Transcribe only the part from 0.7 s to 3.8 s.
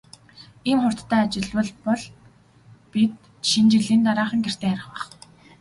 хурдтай ажиллавал бол бид Шинэ